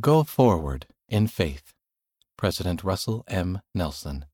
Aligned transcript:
Go 0.00 0.22
forward 0.22 0.86
in 1.08 1.28
faith. 1.28 1.72
President 2.36 2.84
Russell 2.84 3.24
M. 3.26 3.62
Nelson. 3.74 4.26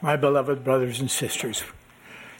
My 0.00 0.16
beloved 0.16 0.64
brothers 0.64 0.98
and 0.98 1.08
sisters, 1.08 1.62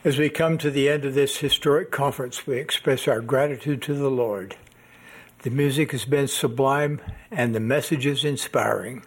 as 0.03 0.19
we 0.19 0.29
come 0.29 0.59
to 0.59 0.73
the 0.73 0.89
end 0.89 1.05
of 1.05 1.15
this 1.15 1.37
historic 1.37 1.93
conference, 1.93 2.49
we 2.49 2.59
express 2.59 3.07
our 3.07 3.21
gratitude 3.21 3.81
to 3.83 3.95
the 3.95 4.11
Lord. 4.11 4.57
The 5.43 5.51
music 5.51 5.93
has 5.93 6.05
been 6.05 6.27
sublime 6.27 7.01
and 7.31 7.55
the 7.55 7.61
messages 7.61 8.25
inspiring. 8.25 9.05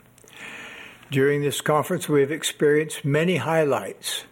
During 1.12 1.42
this 1.42 1.60
conference, 1.60 2.08
we 2.08 2.22
have 2.22 2.32
experienced 2.32 3.04
many 3.04 3.36
highlights. 3.36 4.24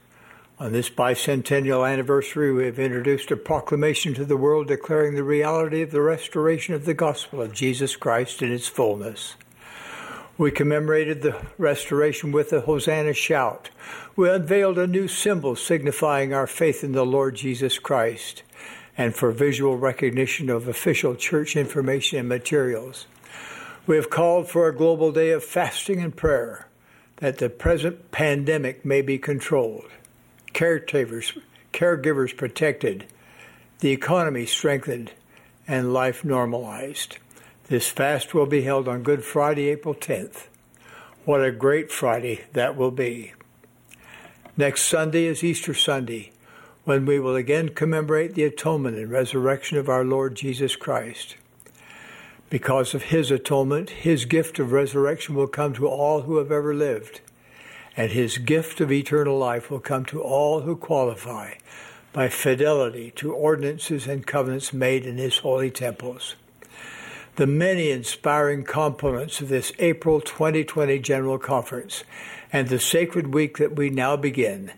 On 0.59 0.71
this 0.71 0.89
bicentennial 0.89 1.89
anniversary, 1.89 2.53
we 2.53 2.65
have 2.65 2.77
introduced 2.77 3.31
a 3.31 3.35
proclamation 3.35 4.13
to 4.13 4.23
the 4.23 4.37
world 4.37 4.67
declaring 4.67 5.15
the 5.15 5.23
reality 5.23 5.81
of 5.81 5.89
the 5.89 6.01
restoration 6.01 6.75
of 6.75 6.85
the 6.85 6.93
gospel 6.93 7.41
of 7.41 7.53
Jesus 7.53 7.95
Christ 7.95 8.43
in 8.43 8.51
its 8.51 8.67
fullness. 8.67 9.35
We 10.37 10.51
commemorated 10.51 11.21
the 11.21 11.43
restoration 11.57 12.31
with 12.31 12.53
a 12.53 12.61
Hosanna 12.61 13.13
shout. 13.13 13.71
We 14.15 14.29
unveiled 14.29 14.77
a 14.77 14.85
new 14.85 15.07
symbol 15.07 15.55
signifying 15.55 16.33
our 16.33 16.47
faith 16.47 16.83
in 16.83 16.91
the 16.91 17.05
Lord 17.05 17.35
Jesus 17.35 17.79
Christ 17.79 18.43
and 18.95 19.15
for 19.15 19.31
visual 19.31 19.75
recognition 19.75 20.51
of 20.51 20.67
official 20.67 21.15
church 21.15 21.55
information 21.55 22.19
and 22.19 22.29
materials. 22.29 23.07
We 23.87 23.95
have 23.95 24.11
called 24.11 24.49
for 24.49 24.67
a 24.67 24.75
global 24.75 25.11
day 25.11 25.31
of 25.31 25.43
fasting 25.43 25.99
and 25.99 26.15
prayer 26.15 26.67
that 27.17 27.39
the 27.39 27.49
present 27.49 28.11
pandemic 28.11 28.85
may 28.85 29.01
be 29.01 29.17
controlled, 29.17 29.89
caretakers, 30.53 31.33
caregivers 31.73 32.35
protected, 32.35 33.05
the 33.79 33.91
economy 33.91 34.45
strengthened, 34.45 35.11
and 35.67 35.93
life 35.93 36.23
normalized. 36.23 37.17
This 37.67 37.89
fast 37.89 38.33
will 38.33 38.45
be 38.45 38.61
held 38.61 38.87
on 38.87 39.03
Good 39.03 39.23
Friday, 39.23 39.69
April 39.69 39.95
10th. 39.95 40.47
What 41.25 41.43
a 41.43 41.51
great 41.51 41.91
Friday 41.91 42.41
that 42.53 42.75
will 42.75 42.91
be. 42.91 43.33
Next 44.55 44.83
Sunday 44.83 45.25
is 45.25 45.43
Easter 45.43 45.73
Sunday, 45.73 46.31
when 46.83 47.05
we 47.05 47.19
will 47.19 47.35
again 47.35 47.69
commemorate 47.69 48.35
the 48.35 48.43
atonement 48.43 48.97
and 48.97 49.09
resurrection 49.09 49.77
of 49.77 49.89
our 49.89 50.03
Lord 50.03 50.35
Jesus 50.35 50.75
Christ. 50.75 51.37
Because 52.49 52.93
of 52.93 53.03
his 53.03 53.31
atonement, 53.31 53.89
his 53.89 54.25
gift 54.25 54.59
of 54.59 54.71
resurrection 54.71 55.33
will 55.33 55.47
come 55.47 55.73
to 55.73 55.87
all 55.87 56.21
who 56.21 56.37
have 56.37 56.51
ever 56.51 56.75
lived, 56.75 57.21
and 57.95 58.11
his 58.11 58.37
gift 58.37 58.81
of 58.81 58.91
eternal 58.91 59.37
life 59.37 59.69
will 59.69 59.79
come 59.79 60.05
to 60.05 60.21
all 60.21 60.61
who 60.61 60.75
qualify 60.75 61.53
by 62.11 62.29
fidelity 62.29 63.11
to 63.11 63.33
ordinances 63.33 64.07
and 64.07 64.27
covenants 64.27 64.73
made 64.73 65.05
in 65.05 65.17
his 65.17 65.39
holy 65.39 65.71
temples. 65.71 66.35
The 67.35 67.47
many 67.47 67.89
inspiring 67.89 68.63
components 68.63 69.41
of 69.41 69.49
this 69.49 69.71
April 69.79 70.21
2020 70.21 70.99
General 70.99 71.39
Conference 71.39 72.03
and 72.51 72.67
the 72.67 72.79
sacred 72.79 73.33
week 73.33 73.57
that 73.57 73.75
we 73.75 73.89
now 73.89 74.15
begin 74.15 74.71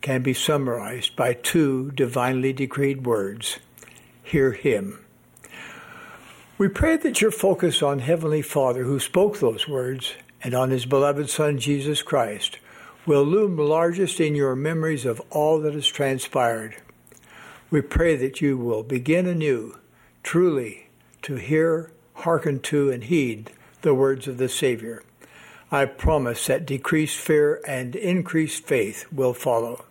can 0.00 0.22
be 0.22 0.34
summarized 0.34 1.14
by 1.14 1.34
two 1.34 1.92
divinely 1.92 2.52
decreed 2.52 3.06
words 3.06 3.58
Hear 4.22 4.52
him. 4.52 5.04
We 6.56 6.68
pray 6.68 6.96
that 6.98 7.20
your 7.20 7.30
focus 7.30 7.82
on 7.82 8.00
Heavenly 8.00 8.42
Father 8.42 8.84
who 8.84 9.00
spoke 9.00 9.38
those 9.38 9.66
words 9.66 10.14
and 10.42 10.54
on 10.54 10.70
his 10.70 10.86
beloved 10.86 11.28
Son 11.28 11.58
Jesus 11.58 12.02
Christ 12.02 12.58
will 13.06 13.24
loom 13.24 13.56
largest 13.56 14.20
in 14.20 14.34
your 14.34 14.54
memories 14.54 15.04
of 15.04 15.20
all 15.30 15.60
that 15.60 15.74
has 15.74 15.86
transpired. 15.86 16.76
We 17.70 17.80
pray 17.80 18.16
that 18.16 18.40
you 18.40 18.56
will 18.56 18.82
begin 18.82 19.26
anew, 19.26 19.78
truly, 20.22 20.88
to 21.22 21.36
hear, 21.36 21.92
hearken 22.14 22.60
to, 22.60 22.90
and 22.90 23.04
heed 23.04 23.52
the 23.82 23.94
words 23.94 24.28
of 24.28 24.38
the 24.38 24.48
Savior. 24.48 25.02
I 25.70 25.84
promise 25.84 26.46
that 26.46 26.66
decreased 26.66 27.16
fear 27.16 27.60
and 27.66 27.94
increased 27.94 28.64
faith 28.64 29.06
will 29.12 29.34
follow. 29.34 29.84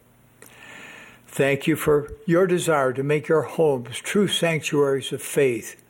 Thank 1.28 1.68
you 1.68 1.76
for 1.76 2.12
your 2.26 2.48
desire 2.48 2.92
to 2.94 3.04
make 3.04 3.28
your 3.28 3.44
homes 3.44 3.98
true 4.00 4.28
sanctuaries 4.28 5.14
of 5.14 5.22
faith 5.22 5.82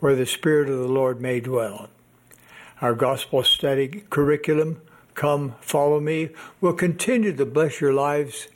where 0.00 0.16
the 0.16 0.26
Spirit 0.26 0.68
of 0.68 0.78
the 0.78 0.88
Lord 0.88 1.20
may 1.20 1.40
dwell. 1.40 1.88
Our 2.80 2.94
gospel 2.94 3.42
study 3.42 4.04
curriculum, 4.08 4.80
Come 5.14 5.56
Follow 5.60 5.98
Me, 5.98 6.28
will 6.60 6.74
continue 6.74 7.34
to 7.34 7.44
bless 7.44 7.80
your 7.80 7.92
lives, 7.92 8.46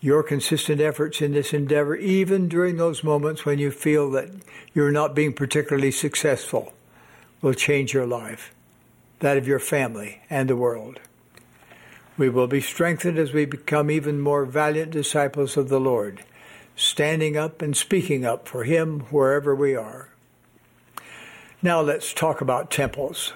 your 0.00 0.22
consistent 0.22 0.80
efforts 0.80 1.20
in 1.20 1.32
this 1.32 1.52
endeavor, 1.52 1.96
even 1.96 2.48
during 2.48 2.78
those 2.78 3.04
moments 3.04 3.44
when 3.44 3.58
you 3.58 3.70
feel 3.70 4.10
that 4.12 4.30
you're 4.72 4.90
not 4.90 5.14
being 5.14 5.34
particularly 5.34 5.90
successful, 5.90 6.72
will 7.42 7.52
change 7.52 7.92
your 7.92 8.06
life, 8.06 8.54
that 9.18 9.36
of 9.36 9.46
your 9.46 9.58
family, 9.58 10.22
and 10.30 10.48
the 10.48 10.56
world. 10.56 10.98
We 12.16 12.30
will 12.30 12.46
be 12.46 12.62
strengthened 12.62 13.18
as 13.18 13.34
we 13.34 13.44
become 13.44 13.90
even 13.90 14.18
more 14.18 14.46
valiant 14.46 14.92
disciples 14.92 15.58
of 15.58 15.68
the 15.68 15.80
Lord, 15.80 16.24
standing 16.74 17.36
up 17.36 17.60
and 17.60 17.76
speaking 17.76 18.24
up 18.24 18.48
for 18.48 18.64
Him 18.64 19.00
wherever 19.10 19.54
we 19.54 19.74
are. 19.76 20.08
Now 21.62 21.82
let's 21.82 22.14
talk 22.14 22.40
about 22.40 22.70
temples. 22.70 23.34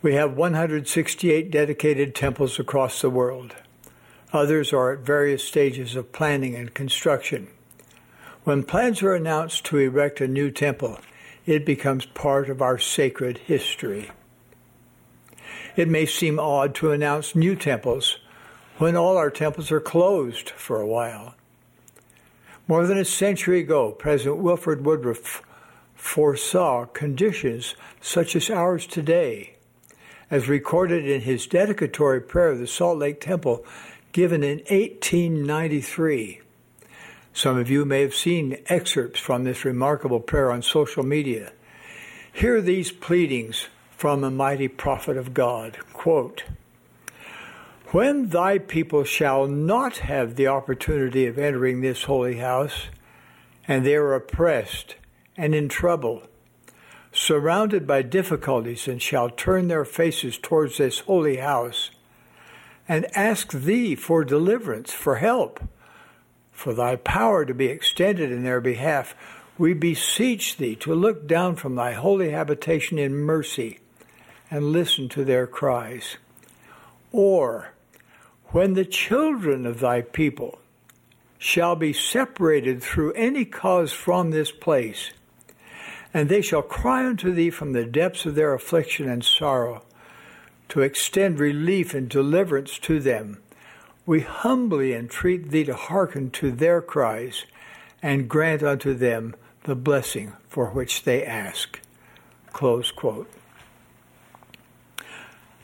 We 0.00 0.14
have 0.14 0.38
168 0.38 1.50
dedicated 1.50 2.14
temples 2.14 2.58
across 2.58 3.02
the 3.02 3.10
world. 3.10 3.56
Others 4.32 4.72
are 4.72 4.92
at 4.92 5.00
various 5.00 5.44
stages 5.44 5.96
of 5.96 6.12
planning 6.12 6.54
and 6.54 6.72
construction. 6.72 7.48
When 8.44 8.62
plans 8.62 9.02
are 9.02 9.14
announced 9.14 9.66
to 9.66 9.76
erect 9.76 10.22
a 10.22 10.28
new 10.28 10.50
temple, 10.50 10.98
it 11.44 11.66
becomes 11.66 12.06
part 12.06 12.48
of 12.48 12.62
our 12.62 12.78
sacred 12.78 13.36
history. 13.36 14.10
It 15.76 15.88
may 15.88 16.06
seem 16.06 16.40
odd 16.40 16.74
to 16.76 16.90
announce 16.90 17.36
new 17.36 17.54
temples 17.54 18.16
when 18.78 18.96
all 18.96 19.18
our 19.18 19.30
temples 19.30 19.70
are 19.70 19.80
closed 19.80 20.48
for 20.48 20.80
a 20.80 20.86
while. 20.86 21.34
More 22.66 22.86
than 22.86 22.96
a 22.96 23.04
century 23.04 23.60
ago, 23.60 23.92
President 23.92 24.38
Wilford 24.38 24.86
Woodruff 24.86 25.42
foresaw 26.00 26.86
conditions 26.86 27.74
such 28.00 28.34
as 28.34 28.48
ours 28.48 28.86
today, 28.86 29.54
as 30.30 30.48
recorded 30.48 31.06
in 31.06 31.20
his 31.20 31.46
dedicatory 31.46 32.20
prayer 32.20 32.48
of 32.48 32.58
the 32.58 32.66
Salt 32.66 32.98
Lake 32.98 33.20
Temple 33.20 33.64
given 34.12 34.42
in 34.42 34.58
1893. 34.70 36.40
Some 37.32 37.58
of 37.58 37.70
you 37.70 37.84
may 37.84 38.00
have 38.00 38.14
seen 38.14 38.56
excerpts 38.66 39.20
from 39.20 39.44
this 39.44 39.64
remarkable 39.64 40.20
prayer 40.20 40.50
on 40.50 40.62
social 40.62 41.04
media. 41.04 41.52
Hear 42.32 42.60
these 42.60 42.90
pleadings 42.90 43.68
from 43.90 44.24
a 44.24 44.30
mighty 44.30 44.68
prophet 44.68 45.16
of 45.16 45.34
God. 45.34 45.78
Quote, 45.92 46.44
when 47.88 48.30
thy 48.30 48.58
people 48.58 49.04
shall 49.04 49.46
not 49.46 49.98
have 49.98 50.36
the 50.36 50.46
opportunity 50.46 51.26
of 51.26 51.38
entering 51.38 51.80
this 51.80 52.04
holy 52.04 52.36
house, 52.36 52.86
and 53.68 53.84
they 53.84 53.96
are 53.96 54.14
oppressed 54.14 54.94
and 55.40 55.54
in 55.54 55.70
trouble, 55.70 56.22
surrounded 57.12 57.86
by 57.86 58.02
difficulties, 58.02 58.86
and 58.86 59.00
shall 59.00 59.30
turn 59.30 59.68
their 59.68 59.86
faces 59.86 60.36
towards 60.36 60.76
this 60.76 60.98
holy 60.98 61.36
house, 61.36 61.90
and 62.86 63.06
ask 63.16 63.50
thee 63.52 63.94
for 63.94 64.22
deliverance, 64.22 64.92
for 64.92 65.16
help, 65.16 65.58
for 66.52 66.74
thy 66.74 66.94
power 66.94 67.46
to 67.46 67.54
be 67.54 67.68
extended 67.68 68.30
in 68.30 68.44
their 68.44 68.60
behalf, 68.60 69.14
we 69.56 69.72
beseech 69.72 70.58
thee 70.58 70.76
to 70.76 70.94
look 70.94 71.26
down 71.26 71.56
from 71.56 71.74
thy 71.74 71.92
holy 71.92 72.32
habitation 72.32 72.98
in 72.98 73.14
mercy 73.14 73.78
and 74.50 74.72
listen 74.72 75.08
to 75.08 75.24
their 75.24 75.46
cries. 75.46 76.18
Or, 77.12 77.72
when 78.48 78.74
the 78.74 78.84
children 78.84 79.64
of 79.64 79.80
thy 79.80 80.02
people 80.02 80.58
shall 81.38 81.76
be 81.76 81.94
separated 81.94 82.82
through 82.82 83.14
any 83.14 83.46
cause 83.46 83.90
from 83.90 84.32
this 84.32 84.52
place, 84.52 85.12
and 86.12 86.28
they 86.28 86.42
shall 86.42 86.62
cry 86.62 87.06
unto 87.06 87.32
thee 87.32 87.50
from 87.50 87.72
the 87.72 87.84
depths 87.84 88.26
of 88.26 88.34
their 88.34 88.52
affliction 88.52 89.08
and 89.08 89.24
sorrow, 89.24 89.82
to 90.68 90.80
extend 90.80 91.38
relief 91.38 91.94
and 91.94 92.08
deliverance 92.08 92.78
to 92.78 93.00
them. 93.00 93.38
We 94.06 94.20
humbly 94.20 94.94
entreat 94.94 95.50
thee 95.50 95.64
to 95.64 95.74
hearken 95.74 96.30
to 96.32 96.50
their 96.50 96.80
cries, 96.80 97.44
and 98.02 98.28
grant 98.28 98.62
unto 98.62 98.94
them 98.94 99.34
the 99.64 99.74
blessing 99.74 100.32
for 100.48 100.66
which 100.70 101.04
they 101.04 101.24
ask. 101.24 101.80
Close 102.52 102.90
quote. 102.90 103.30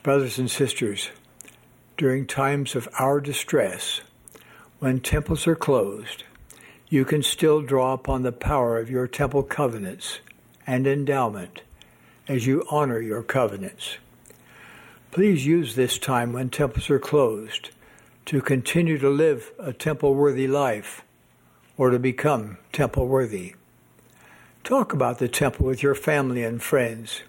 Brothers 0.02 0.38
and 0.38 0.50
sisters, 0.50 1.10
during 1.96 2.26
times 2.26 2.76
of 2.76 2.88
our 2.98 3.20
distress, 3.20 4.02
when 4.78 5.00
temples 5.00 5.46
are 5.46 5.56
closed, 5.56 6.22
you 6.88 7.04
can 7.04 7.22
still 7.22 7.62
draw 7.62 7.94
upon 7.94 8.22
the 8.22 8.30
power 8.30 8.78
of 8.78 8.90
your 8.90 9.08
temple 9.08 9.42
covenants 9.42 10.20
and 10.66 10.86
endowment 10.86 11.62
as 12.28 12.46
you 12.46 12.64
honor 12.70 13.00
your 13.00 13.22
covenants. 13.22 13.98
Please 15.10 15.46
use 15.46 15.74
this 15.74 15.98
time 15.98 16.32
when 16.32 16.50
temples 16.50 16.90
are 16.90 16.98
closed 16.98 17.70
to 18.26 18.40
continue 18.40 18.98
to 18.98 19.08
live 19.08 19.52
a 19.58 19.72
temple 19.72 20.14
worthy 20.14 20.48
life 20.48 21.02
or 21.76 21.90
to 21.90 21.98
become 21.98 22.58
temple 22.72 23.06
worthy. 23.06 23.54
Talk 24.64 24.92
about 24.92 25.18
the 25.18 25.28
temple 25.28 25.66
with 25.66 25.82
your 25.82 25.94
family 25.94 26.42
and 26.42 26.60
friends 26.60 27.22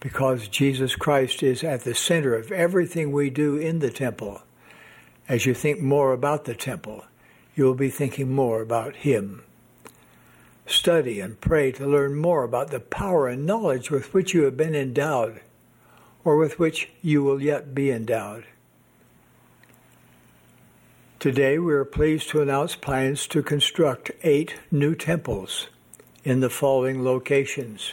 because 0.00 0.48
Jesus 0.48 0.96
Christ 0.96 1.44
is 1.44 1.62
at 1.62 1.82
the 1.82 1.94
center 1.94 2.34
of 2.34 2.50
everything 2.50 3.12
we 3.12 3.30
do 3.30 3.56
in 3.56 3.78
the 3.78 3.90
temple. 3.90 4.42
As 5.28 5.46
you 5.46 5.54
think 5.54 5.80
more 5.80 6.12
about 6.12 6.44
the 6.44 6.56
temple, 6.56 7.04
you 7.54 7.64
will 7.64 7.76
be 7.76 7.90
thinking 7.90 8.34
more 8.34 8.60
about 8.60 8.96
Him. 8.96 9.44
Study 10.66 11.20
and 11.20 11.40
pray 11.40 11.72
to 11.72 11.86
learn 11.86 12.14
more 12.14 12.44
about 12.44 12.70
the 12.70 12.80
power 12.80 13.28
and 13.28 13.44
knowledge 13.44 13.90
with 13.90 14.14
which 14.14 14.32
you 14.32 14.44
have 14.44 14.56
been 14.56 14.74
endowed 14.74 15.40
or 16.24 16.36
with 16.36 16.58
which 16.58 16.90
you 17.02 17.22
will 17.22 17.42
yet 17.42 17.74
be 17.74 17.90
endowed. 17.90 18.44
Today, 21.18 21.58
we 21.58 21.72
are 21.72 21.84
pleased 21.84 22.30
to 22.30 22.42
announce 22.42 22.74
plans 22.74 23.26
to 23.28 23.42
construct 23.42 24.10
eight 24.22 24.56
new 24.70 24.94
temples 24.94 25.68
in 26.24 26.40
the 26.40 26.50
following 26.50 27.04
locations 27.04 27.92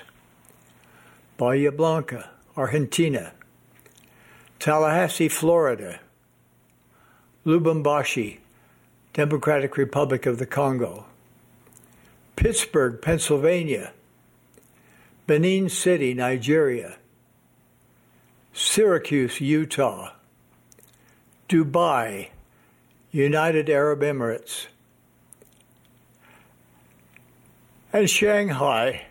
Bahia 1.38 1.72
Blanca, 1.72 2.31
Argentina, 2.57 3.33
Tallahassee, 4.60 5.30
Florida, 5.30 6.00
Lubumbashi, 7.45 8.39
Democratic 9.13 9.77
Republic 9.77 10.25
of 10.25 10.38
the 10.38 10.45
Congo, 10.45 11.06
Pittsburgh, 12.39 13.01
Pennsylvania, 13.01 13.91
Benin 15.27 15.68
City, 15.68 16.13
Nigeria, 16.13 16.95
Syracuse, 18.53 19.41
Utah, 19.41 20.13
Dubai, 21.50 22.30
United 23.12 23.69
Arab 23.69 24.00
Emirates, 24.00 24.68
and 27.91 28.09
Shanghai, 28.09 29.07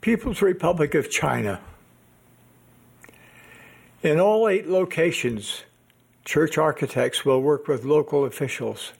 People's 0.00 0.40
Republic 0.40 0.94
of 0.94 1.10
China. 1.10 1.60
In 4.04 4.20
all 4.20 4.48
eight 4.48 4.68
locations, 4.68 5.64
church 6.24 6.56
architects 6.56 7.24
will 7.24 7.42
work 7.42 7.66
with 7.66 7.84
local 7.84 8.24
officials 8.24 8.92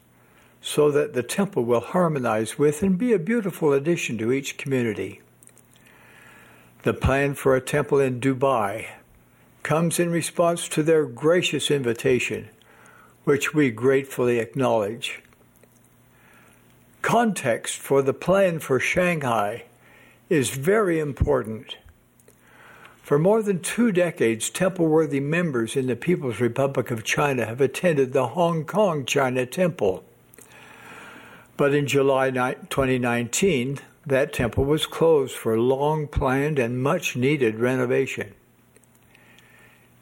so 0.60 0.90
that 0.90 1.12
the 1.12 1.22
temple 1.22 1.64
will 1.64 1.80
harmonize 1.80 2.58
with 2.58 2.82
and 2.82 2.98
be 2.98 3.12
a 3.12 3.18
beautiful 3.18 3.72
addition 3.72 4.18
to 4.18 4.32
each 4.32 4.56
community. 4.56 5.20
The 6.82 6.94
plan 6.94 7.34
for 7.34 7.54
a 7.54 7.60
temple 7.60 8.00
in 8.00 8.20
Dubai 8.20 8.86
comes 9.62 9.98
in 9.98 10.10
response 10.10 10.68
to 10.68 10.82
their 10.82 11.04
gracious 11.04 11.70
invitation, 11.70 12.48
which 13.24 13.52
we 13.52 13.70
gratefully 13.70 14.38
acknowledge. 14.38 15.20
Context 17.02 17.76
for 17.76 18.02
the 18.02 18.14
plan 18.14 18.58
for 18.58 18.80
Shanghai 18.80 19.64
is 20.28 20.50
very 20.50 20.98
important. 20.98 21.76
For 23.02 23.18
more 23.18 23.42
than 23.42 23.60
two 23.60 23.90
decades, 23.90 24.50
temple 24.50 24.86
worthy 24.86 25.20
members 25.20 25.76
in 25.76 25.86
the 25.86 25.96
People's 25.96 26.40
Republic 26.40 26.90
of 26.90 27.04
China 27.04 27.46
have 27.46 27.60
attended 27.60 28.12
the 28.12 28.28
Hong 28.28 28.64
Kong 28.64 29.06
China 29.06 29.46
Temple. 29.46 30.04
But 31.58 31.74
in 31.74 31.88
July 31.88 32.30
2019, 32.30 33.80
that 34.06 34.32
temple 34.32 34.64
was 34.64 34.86
closed 34.86 35.34
for 35.34 35.58
long 35.58 36.06
planned 36.06 36.56
and 36.56 36.80
much 36.80 37.16
needed 37.16 37.58
renovation. 37.58 38.32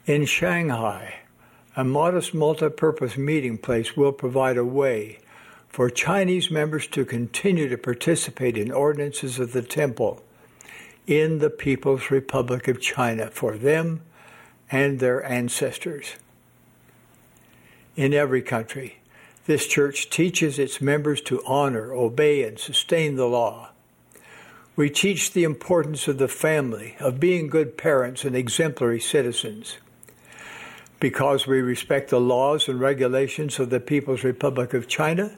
In 0.05 0.27
Shanghai, 0.27 1.21
a 1.75 1.83
modest 1.83 2.35
multi 2.35 2.69
purpose 2.69 3.17
meeting 3.17 3.57
place 3.57 3.97
will 3.97 4.13
provide 4.13 4.59
a 4.59 4.67
way 4.67 5.19
for 5.67 5.89
Chinese 5.89 6.51
members 6.51 6.87
to 6.89 7.07
continue 7.07 7.71
to 7.71 7.79
participate 7.79 8.59
in 8.59 8.71
ordinances 8.71 9.39
of 9.39 9.53
the 9.53 9.63
temple 9.63 10.23
in 11.07 11.39
the 11.39 11.51
People's 11.51 12.11
Republic 12.11 12.69
of 12.69 12.83
China 12.83 13.31
for 13.31 13.57
them 13.57 14.03
and 14.71 15.01
their 15.01 15.25
ancestors. 15.25 16.17
In 17.97 18.13
every 18.13 18.43
country, 18.43 18.99
this 19.47 19.67
church 19.67 20.11
teaches 20.11 20.59
its 20.59 20.81
members 20.81 21.21
to 21.23 21.43
honor, 21.47 21.95
obey, 21.95 22.43
and 22.43 22.59
sustain 22.59 23.17
the 23.17 23.27
law. 23.27 23.71
We 24.75 24.91
teach 24.91 25.33
the 25.33 25.45
importance 25.45 26.07
of 26.09 26.19
the 26.19 26.29
family, 26.29 26.97
of 27.01 27.19
being 27.21 27.49
good 27.49 27.79
parents 27.79 28.25
and 28.25 28.37
exemplary 28.37 29.01
citizens. 29.01 29.79
Because 31.01 31.47
we 31.47 31.61
respect 31.61 32.11
the 32.11 32.21
laws 32.21 32.69
and 32.69 32.81
regulations 32.81 33.59
of 33.59 33.71
the 33.71 33.81
People's 33.81 34.25
Republic 34.25 34.75
of 34.75 34.89
China, 34.89 35.37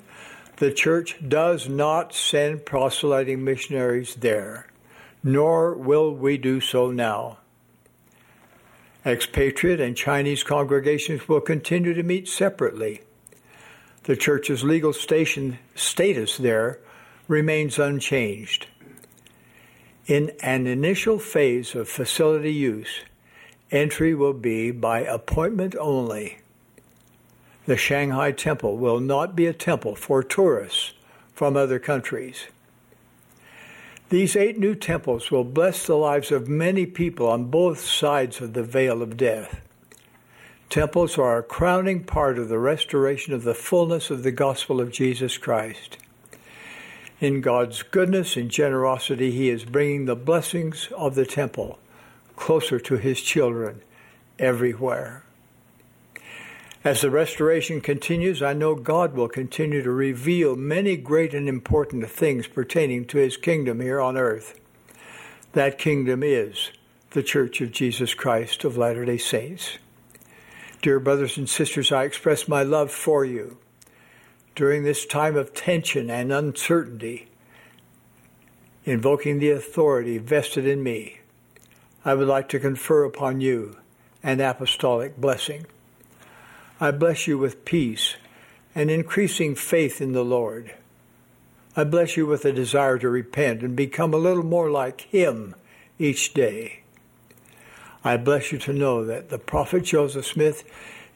the 0.56 0.72
church 0.72 1.16
does 1.26 1.69
not 1.69 2.14
send 2.14 2.66
proselyting 2.66 3.44
missionaries 3.44 4.16
there, 4.16 4.66
nor 5.22 5.75
will 5.75 6.12
we 6.12 6.37
do 6.37 6.60
so 6.60 6.90
now. 6.90 7.38
Expatriate 9.06 9.81
and 9.81 9.96
Chinese 9.96 10.43
congregations 10.43 11.28
will 11.28 11.40
continue 11.40 11.94
to 11.94 12.02
meet 12.02 12.26
separately. 12.26 13.02
The 14.08 14.16
church's 14.16 14.64
legal 14.64 14.94
station 14.94 15.58
status 15.75 16.38
there 16.38 16.78
remains 17.28 17.78
unchanged. 17.78 18.66
In 20.06 20.32
an 20.40 20.66
initial 20.66 21.19
phase 21.19 21.75
of 21.75 21.90
facility 21.90 22.55
use, 22.55 23.00
entry 23.70 24.14
will 24.14 24.32
be 24.32 24.70
by 24.70 25.00
appointment 25.00 25.76
only. 25.78 26.38
The 27.66 27.76
Shanghai 27.76 28.32
Temple 28.32 28.78
will 28.78 28.99
not 28.99 29.37
be 29.37 29.44
a 29.44 29.52
temple 29.52 29.94
for 29.94 30.22
tourists 30.22 30.93
from 31.34 31.55
other 31.55 31.78
countries. 31.78 32.46
These 34.08 34.37
eight 34.37 34.58
new 34.58 34.75
temples 34.75 35.31
will 35.31 35.44
bless 35.44 35.87
the 35.87 35.96
lives 35.96 36.32
of 36.32 36.49
many 36.49 36.87
people 36.87 37.28
on 37.28 37.50
both 37.50 37.81
sides 37.81 38.40
of 38.40 38.55
the 38.55 38.62
veil 38.62 39.02
of 39.02 39.19
death. 39.19 39.68
Temples 40.70 41.17
are 41.17 41.38
a 41.38 41.43
crowning 41.43 42.05
part 42.05 42.38
of 42.38 42.50
the 42.50 42.59
restoration 42.59 43.32
of 43.32 43.43
the 43.43 43.55
fullness 43.55 44.11
of 44.11 44.23
the 44.23 44.32
gospel 44.32 44.81
of 44.81 44.93
Jesus 44.93 45.38
Christ. 45.38 45.97
In 47.20 47.41
God's 47.41 47.82
goodness 47.82 48.37
and 48.37 48.50
generosity, 48.50 49.31
He 49.31 49.49
is 49.49 49.65
bringing 49.65 50.05
the 50.05 50.15
blessings 50.15 50.88
of 50.97 51.15
the 51.15 51.25
temple 51.25 51.79
closer 52.37 52.79
to 52.81 52.97
His 52.97 53.23
children 53.23 53.81
everywhere. 54.38 55.25
As 56.85 57.00
the 57.00 57.11
restoration 57.11 57.81
continues, 57.81 58.41
I 58.43 58.53
know 58.53 58.75
God 58.75 59.15
will 59.15 59.29
continue 59.29 59.82
to 59.82 59.91
reveal 59.91 60.55
many 60.55 60.97
great 60.97 61.35
and 61.35 61.49
important 61.49 62.09
things 62.09 62.47
pertaining 62.47 63.06
to 63.06 63.19
his 63.19 63.37
kingdom 63.37 63.81
here 63.81 64.00
on 64.00 64.17
earth. 64.17 64.61
That 65.53 65.79
kingdom 65.79 66.22
is 66.22 66.70
the 67.10 67.22
Church 67.22 67.60
of 67.60 67.72
Jesus 67.72 68.15
Christ 68.15 68.65
of 68.65 68.77
Latter 68.77 69.05
day 69.05 69.19
Saints. 69.19 69.79
Dear 70.81 71.01
brothers 71.01 71.37
and 71.37 71.49
sisters, 71.49 71.91
I 71.91 72.05
express 72.05 72.47
my 72.47 72.63
love 72.63 72.93
for 72.93 73.25
you. 73.25 73.58
During 74.55 74.85
this 74.85 75.06
time 75.06 75.37
of 75.37 75.53
tension 75.53 76.08
and 76.08 76.32
uncertainty, 76.32 77.27
invoking 78.85 79.39
the 79.39 79.51
authority 79.51 80.19
vested 80.19 80.67
in 80.67 80.82
me, 80.82 81.19
I 82.05 82.15
would 82.15 82.29
like 82.29 82.49
to 82.51 82.61
confer 82.61 83.05
upon 83.05 83.41
you 83.41 83.77
an 84.23 84.41
apostolic 84.41 85.17
blessing. 85.17 85.67
I 86.81 86.93
bless 86.93 87.27
you 87.27 87.39
with 87.39 87.65
peace 87.65 88.15
and 88.73 88.89
increasing 88.89 89.56
faith 89.56 90.01
in 90.01 90.13
the 90.13 90.25
Lord. 90.25 90.75
I 91.77 91.82
bless 91.85 92.17
you 92.17 92.25
with 92.27 92.44
a 92.44 92.53
desire 92.53 92.99
to 92.99 93.08
repent 93.08 93.63
and 93.63 93.75
become 93.75 94.15
a 94.15 94.19
little 94.19 94.44
more 94.44 94.70
like 94.70 95.01
Him 95.03 95.56
each 95.99 96.35
day. 96.35 96.82
I 98.05 98.17
bless 98.17 98.52
you 98.52 98.58
to 98.58 98.72
know 98.72 99.05
that 99.05 99.28
the 99.28 99.38
prophet 99.38 99.84
Joseph 99.84 100.26
Smith 100.26 100.64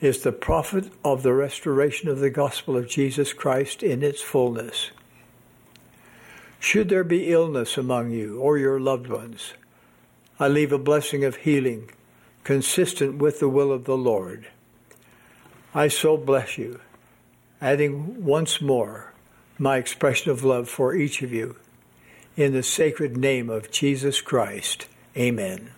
is 0.00 0.22
the 0.22 0.32
prophet 0.32 0.90
of 1.04 1.22
the 1.22 1.32
restoration 1.32 2.08
of 2.08 2.18
the 2.18 2.30
gospel 2.30 2.76
of 2.76 2.88
Jesus 2.88 3.32
Christ 3.32 3.82
in 3.82 4.02
its 4.02 4.20
fullness. 4.20 4.90
Should 6.58 6.88
there 6.88 7.04
be 7.04 7.32
illness 7.32 7.78
among 7.78 8.10
you 8.10 8.38
or 8.38 8.58
your 8.58 8.80
loved 8.80 9.08
ones, 9.08 9.54
I 10.40 10.48
leave 10.48 10.72
a 10.72 10.78
blessing 10.78 11.24
of 11.24 11.36
healing 11.36 11.90
consistent 12.44 13.18
with 13.18 13.38
the 13.38 13.48
will 13.48 13.70
of 13.70 13.84
the 13.84 13.96
Lord. 13.96 14.48
I 15.74 15.88
so 15.88 16.16
bless 16.16 16.58
you, 16.58 16.80
adding 17.60 18.24
once 18.24 18.60
more 18.60 19.12
my 19.58 19.76
expression 19.76 20.32
of 20.32 20.42
love 20.42 20.68
for 20.68 20.94
each 20.94 21.22
of 21.22 21.32
you. 21.32 21.56
In 22.36 22.52
the 22.52 22.62
sacred 22.62 23.16
name 23.16 23.48
of 23.48 23.70
Jesus 23.70 24.20
Christ, 24.20 24.86
amen. 25.16 25.70